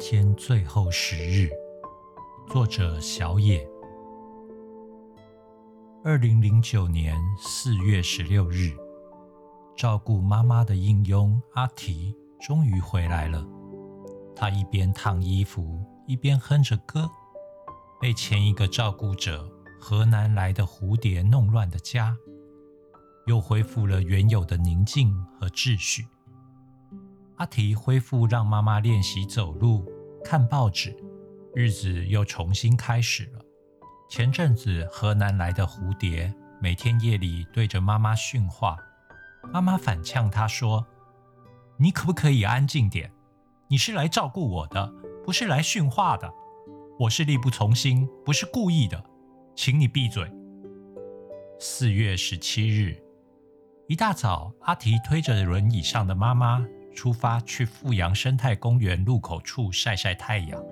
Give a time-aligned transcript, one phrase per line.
[0.00, 1.50] 天最后十日，
[2.48, 3.68] 作者小野。
[6.02, 8.74] 二零零九年四月十六日，
[9.76, 13.46] 照顾妈妈的应佣阿提终于回来了。
[14.34, 17.06] 他一边烫衣服，一边哼着歌。
[18.00, 19.46] 被前一个照顾者
[19.78, 22.16] 河南来的蝴蝶弄乱的家，
[23.26, 26.06] 又恢复了原有的宁静和秩序。
[27.36, 29.89] 阿提恢复让妈妈练习走路、
[30.24, 30.96] 看报纸，
[31.54, 33.40] 日子又重新开始了。
[34.08, 38.76] 前阵子河南来的蝴蝶每天夜里对着妈妈训话，
[39.52, 40.86] 妈妈反呛他说
[41.78, 43.12] ：“你可不可以安静点？
[43.68, 44.92] 你是来照顾我的，
[45.24, 46.30] 不是来训话的。
[46.98, 49.02] 我是力不从心，不是故意的，
[49.54, 50.30] 请你闭嘴。”
[51.58, 53.02] 四月十七日
[53.86, 56.66] 一大早，阿提推着轮椅上的妈妈。
[56.94, 60.62] 出发去富阳生态公园入口处晒晒太阳。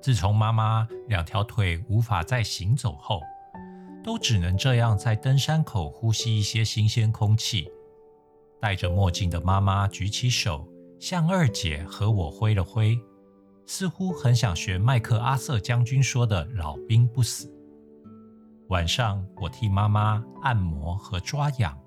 [0.00, 3.20] 自从妈妈两条腿无法再行走后，
[4.02, 7.66] 都只能这样在登山口呼吸一些新鲜空气。
[8.60, 10.68] 戴着墨镜的妈妈举起手，
[11.00, 12.98] 向二姐和我挥了挥，
[13.66, 17.50] 似乎很想学麦克阿瑟将军说的“老兵不死”。
[18.68, 21.78] 晚上，我替妈妈按摩和抓痒。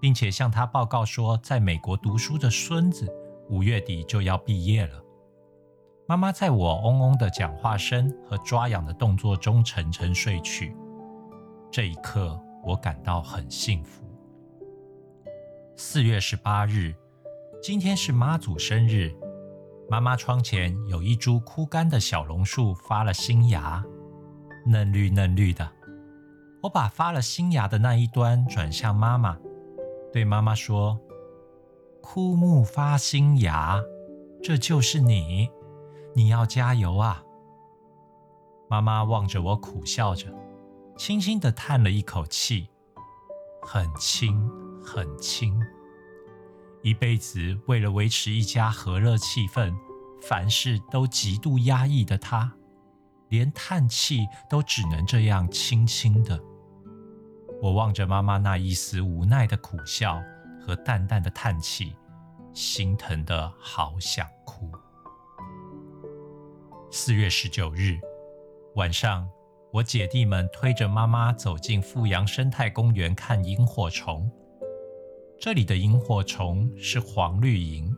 [0.00, 3.06] 并且向他报告说，在美国读书的孙子
[3.48, 5.02] 五月底就要毕业了。
[6.06, 10.74] 妈妈在我嗡嗡的讲话声和抓痒的动作中沉沉睡去。
[11.70, 14.04] 这一刻，我感到很幸福。
[15.76, 16.94] 四月十八日，
[17.62, 19.14] 今天是妈祖生日。
[19.90, 23.84] 妈妈窗前有一株枯干的小榕树发了新芽，
[24.66, 25.70] 嫩绿嫩绿的。
[26.62, 29.38] 我把发了新芽的那一端转向妈妈。
[30.12, 30.98] 对妈妈说
[32.00, 33.80] ：“枯木发新芽，
[34.42, 35.50] 这就是你，
[36.14, 37.22] 你要加油啊！”
[38.70, 40.34] 妈妈望着我苦笑着，
[40.96, 42.68] 轻轻地叹了一口气，
[43.62, 44.50] 很轻
[44.82, 45.58] 很轻。
[46.82, 49.74] 一辈子为了维持一家和乐气氛，
[50.22, 52.52] 凡事都极度压抑的她，
[53.28, 56.40] 连叹气都只能这样轻轻的。
[57.60, 60.22] 我望着妈妈那一丝无奈的苦笑
[60.60, 61.96] 和淡淡的叹气，
[62.52, 64.70] 心疼的好想哭。
[66.90, 67.98] 四月十九日
[68.76, 69.28] 晚上，
[69.72, 74.30] 我姐弟们推着妈妈走进富阳生态公园看萤火虫。
[75.40, 77.92] 这里的萤火虫是黄绿萤，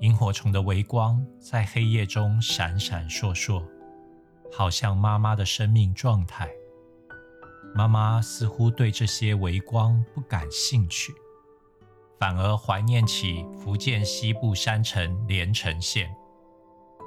[0.00, 3.64] 萤火虫的微光在黑夜中闪闪烁烁，
[4.52, 6.48] 好像妈妈的生命状态。
[7.76, 11.12] 妈妈似乎对这些微光不感兴趣，
[12.18, 16.10] 反而怀念起福建西部山城连城县。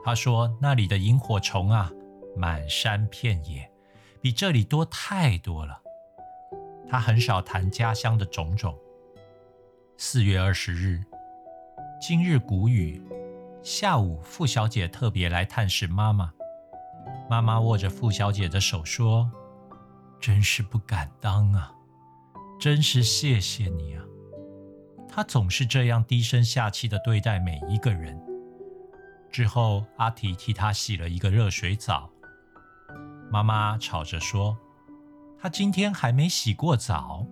[0.05, 1.91] 她说：“那里的萤火虫啊，
[2.37, 3.67] 满山遍野，
[4.21, 5.81] 比这里多太多了。”
[6.87, 8.77] 她很少谈家乡的种种。
[9.97, 11.03] 四月二十日，
[11.99, 13.01] 今日谷雨。
[13.63, 16.31] 下午，傅小姐特别来探视妈妈。
[17.27, 19.27] 妈妈握着傅小姐的手说。
[20.19, 21.73] 真是不敢当啊！
[22.59, 24.03] 真是谢谢你啊！
[25.07, 28.19] 他总是这样低声下气的对待每一个人。
[29.31, 32.09] 之后，阿提替他洗了一个热水澡。
[33.31, 34.57] 妈妈吵着说
[35.39, 37.25] ：“他今天还没洗过澡。”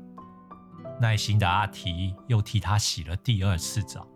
[1.01, 4.07] 耐心的阿提又替他洗了第二次澡。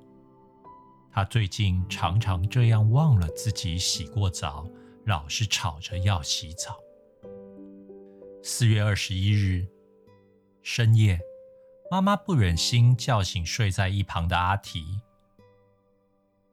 [1.12, 4.66] 他最近常常这样忘了自己洗过澡，
[5.06, 6.78] 老是吵着要洗澡。
[8.44, 9.68] 四月二十一日
[10.63, 11.19] 深夜，
[11.91, 15.02] 妈妈不忍心叫醒睡在一旁的阿提，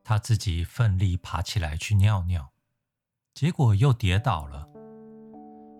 [0.05, 2.51] 她自己奋力爬起来去尿尿，
[3.33, 4.69] 结果又跌倒了。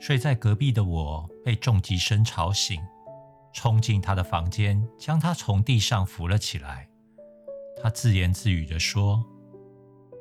[0.01, 2.81] 睡在隔壁的我被重击声吵醒，
[3.53, 6.89] 冲进她的房间，将她从地上扶了起来。
[7.83, 9.23] 她自言自语地说：“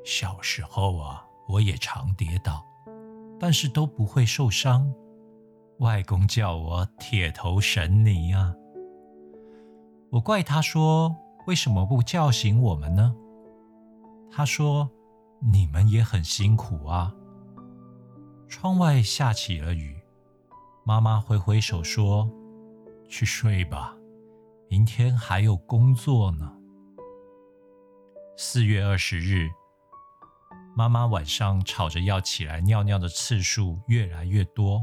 [0.04, 2.62] 小时候啊，我也常跌倒，
[3.40, 4.94] 但是都不会受伤。”
[5.78, 8.52] 外公叫我铁头神尼啊！
[10.10, 11.14] 我怪他说
[11.46, 13.14] ：“为什么不叫醒我们呢？”
[14.28, 14.90] 他说
[15.40, 17.14] ：“你们也很辛苦啊。”
[18.48, 19.96] 窗外下起了雨，
[20.84, 22.28] 妈妈挥挥手说
[23.08, 23.94] ：“去睡吧，
[24.68, 26.52] 明天还有工作呢。”
[28.36, 29.48] 四月二十日，
[30.74, 34.82] 妈妈晚上吵着要起来尿尿的次数越来越多。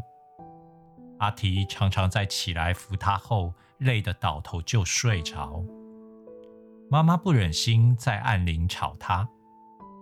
[1.25, 5.63] 阿提常常在起来扶他后，累得倒头就睡着。
[6.88, 9.27] 妈妈不忍心在暗铃吵他，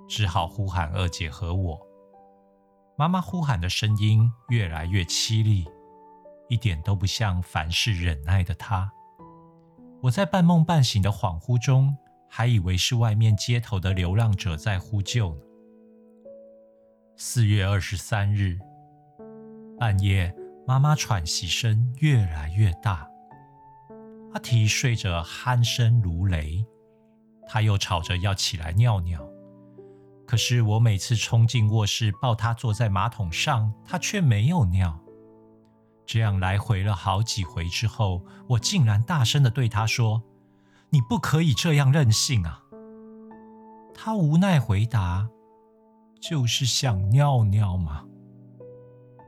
[0.06, 1.80] 只好呼喊二姐和我。
[2.98, 5.66] 妈妈呼喊的声音越来越凄厉，
[6.50, 8.92] 一点都不像凡事忍耐的她。
[10.02, 11.96] 我在半梦半醒的恍惚中，
[12.30, 15.42] 还以为是外面街头的流浪者在呼救呢。
[17.16, 18.60] 四月二十三日
[19.80, 23.06] 半夜，妈妈喘息声越来越大，
[24.34, 26.66] 阿提睡着鼾声如雷，
[27.46, 29.22] 他又吵着要起来尿尿。
[30.26, 34.98] 可是我每次冲进卧室抱他坐在马桶上，他却没有尿。
[36.06, 40.24] 这样来回了好几回之后，我竟然大声的对他说
[40.92, 42.64] ：“你不可以这样任性啊！”
[43.94, 45.28] 他无奈回答
[46.22, 48.06] ：“就是想尿尿嘛。”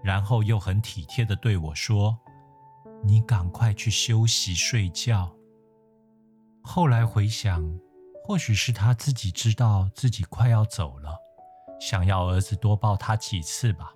[0.05, 2.15] 然后又很体贴的对我说
[3.03, 5.35] ：“你赶快去休息睡觉。”
[6.63, 7.63] 后来回想。
[8.27, 11.15] 或许是他自己知道自己快要走了，
[11.79, 13.93] 想要儿子多抱他几次吧。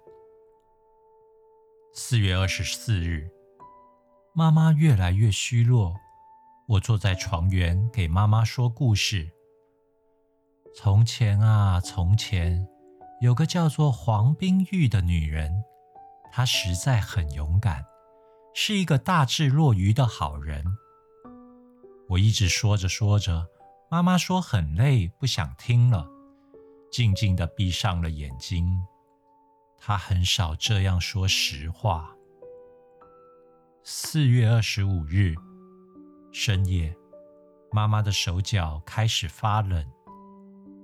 [1.95, 3.27] 四月二十四日，
[4.35, 5.95] 妈妈越来越虚弱，
[6.67, 9.31] 我坐在床缘给妈妈说故事。
[10.75, 12.67] 从前啊，从前
[13.21, 15.63] 有个叫做黄冰玉的女人，
[16.31, 17.86] 他实在很勇敢，
[18.54, 20.64] 是一个大智若愚的好人。
[22.10, 23.48] 我一直说着说着。
[23.92, 26.08] 妈妈说很累，不想听了，
[26.92, 28.70] 静静的闭上了眼睛。
[29.80, 32.16] 她很少这样说实话。
[33.84, 35.34] 四月二十五日
[36.31, 36.96] 深夜，
[37.72, 39.84] 妈妈的手脚开始发冷，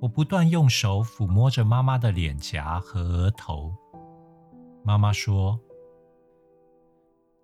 [0.02, 3.72] 我不断用手抚摸着妈妈的脸颊和额头。
[4.86, 5.60] 妈妈说：“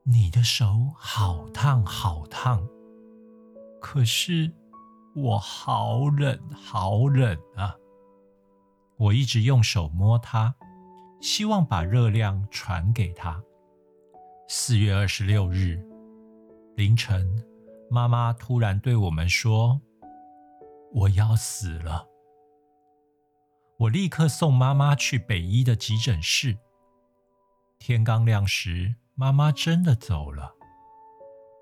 [0.05, 2.65] 你的手好烫，好烫。”
[3.81, 4.53] 可是。
[5.13, 7.75] 我好冷，好冷啊！
[8.95, 10.55] 我一直用手摸它，
[11.19, 13.43] 希望把热量传给它。
[14.47, 15.77] 四月二十六日
[16.77, 17.27] 凌晨，
[17.89, 19.81] 妈妈突然对我们说
[20.95, 22.07] ：“我要死了。”
[23.79, 26.57] 我立刻送妈妈去北医的急诊室。
[27.83, 30.53] 天刚亮时，妈妈真的走了。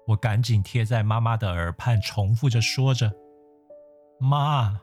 [0.08, 3.10] 我赶紧贴在妈妈的耳畔，重复着说着。
[4.20, 4.82] 妈，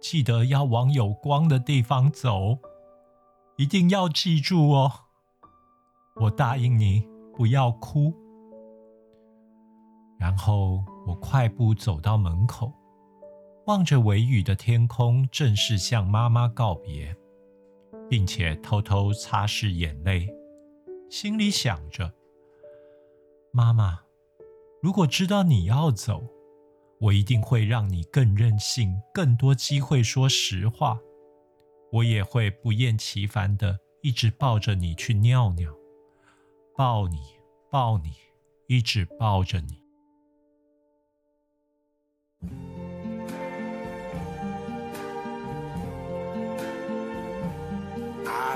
[0.00, 2.58] 记得要往有光的地方走，
[3.56, 4.90] 一定要记住哦。
[6.16, 8.12] 我答应你，不要哭。
[10.18, 12.72] 然后我快步走到门口，
[13.66, 17.16] 望着微雨的天空，正式向妈妈告别，
[18.12, 20.28] 并且偷偷擦拭眼泪，
[21.08, 22.12] 心里想着：
[23.52, 24.00] 妈妈，
[24.82, 26.22] 如果知道你要走。
[27.00, 31.00] 我一定会让你更任性，更多机会说实话。
[31.90, 35.74] 我也会不厌其烦的一直抱着你去尿尿，
[36.76, 37.16] 抱你，
[37.70, 38.10] 抱你，
[38.66, 39.81] 一直抱着你。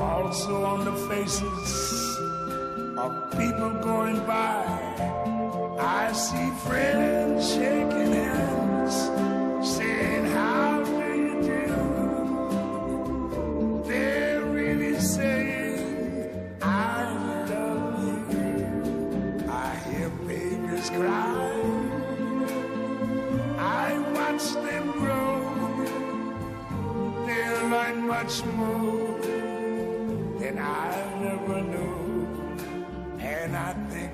[0.00, 2.07] also on the faces